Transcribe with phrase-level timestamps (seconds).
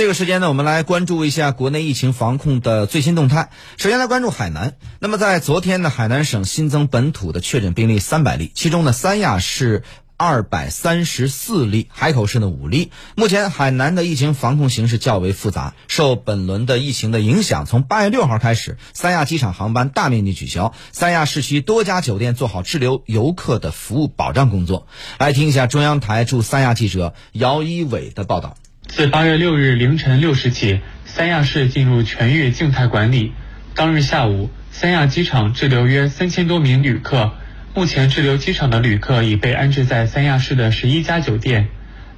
[0.00, 3.50] 这个时间呢，我们来关注一下国内疫情防控的最新动态。
[3.76, 4.76] 首先来关注海南。
[4.98, 9.82] 那么在昨天呢，海南省新增本土的确诊病例三百例，其中呢，三亚市
[10.16, 12.90] 二百三十四例，海口市呢五例。
[13.14, 24.86] 目前海南的疫情防控形势较为复杂，受本轮的疫情的影响，从八月六号开始，三亚机场航班大面积取消，三亚市区多家酒店做好滞留游客的服务保障工作。
[25.18, 28.56] 来听一下中央台驻三亚记者姚一伟的报道。
[28.90, 33.32] 自八月六日凌晨六时起，三亚市进入全域静态管理。
[33.76, 37.32] 当日下午，三亚机场滞留约三千多名旅客。
[37.72, 41.68] 目前滞留机场的旅客已被安置在三亚市的十一家酒店。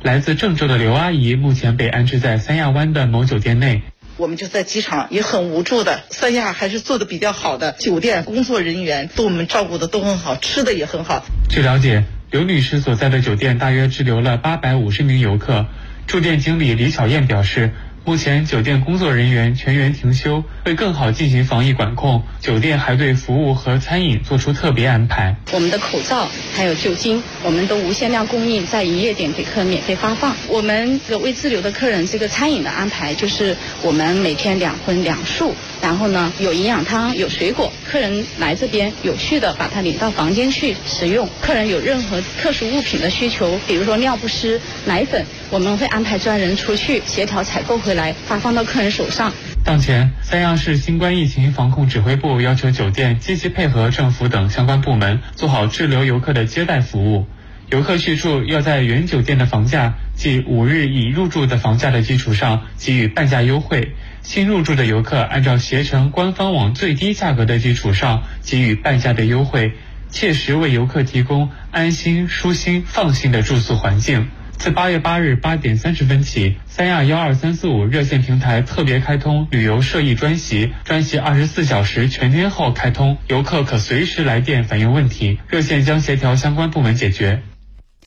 [0.02, 3.82] 来自郑州的刘阿姨目前被安置在三亚湾的某酒店内。
[4.16, 11.22] 我们就在机场也很无助的，三亚还是做的比较好的，酒店工作人员对我们照顾的都很好，吃的也很好。
[11.50, 15.66] 据了解，刘女士所在的酒店大约滞留了八百五十名游客。
[16.12, 17.70] 住店经理李小燕表示，
[18.04, 25.34] 目前酒店工作人员全员停休，为更好进行防疫管控，酒店还对服务和餐饮做出特别安排。
[25.52, 30.36] 我们的口罩还有酒精，我们都无限量供应，在营业点给客人免费发放。
[30.48, 41.28] 我们这个未滞留的客人，这个餐饮的安排就是我们每天两荤两素，然后呢有营养汤有水果，客人来这边有序的把它领到房间去食用。
[41.40, 45.26] 客人有任何特殊物品的需求，比如说尿不湿、奶粉。
[45.50, 49.32] 我们会安排专人出去协调采购回来，发放到客人手上。
[49.64, 57.26] 当前，三亚市新冠疫情防控指挥部要求酒店积极配合政府等相关部门，做好滞留游客的接待服务。
[57.72, 69.72] 游客续住要在原酒店的房价，即五日已入住的房价的基础上给予半价优惠；新入住的游客按照携程官方网最低价格的基础上给予半价的优惠，
[70.10, 74.28] 切实为游客提供安心、舒心、放心的住宿环境。
[74.58, 87.40] 自八月八日八点三十分起，三亚幺二三四五热线平台特别开通旅游涉疫专席，专席二十四小时全天候开通，游客可随时来电反映问题，热线将协调相关部门解决。